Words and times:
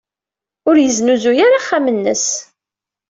Ur 0.69 0.75
yesnuzuy 0.79 1.39
ara 1.45 1.57
axxam-nnes. 1.59 2.25